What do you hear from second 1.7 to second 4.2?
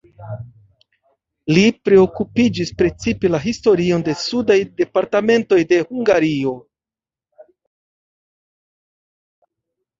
priokupiĝis precipe la historion de